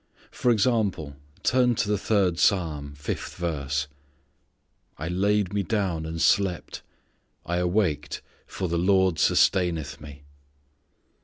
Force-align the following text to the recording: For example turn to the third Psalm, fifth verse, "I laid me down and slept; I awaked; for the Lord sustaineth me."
For 0.31 0.49
example 0.49 1.15
turn 1.43 1.75
to 1.75 1.87
the 1.87 1.95
third 1.99 2.39
Psalm, 2.39 2.95
fifth 2.95 3.35
verse, 3.35 3.85
"I 4.97 5.07
laid 5.07 5.53
me 5.53 5.61
down 5.61 6.07
and 6.07 6.19
slept; 6.19 6.81
I 7.45 7.57
awaked; 7.57 8.23
for 8.47 8.67
the 8.67 8.79
Lord 8.79 9.19
sustaineth 9.19 10.01
me." 10.01 10.23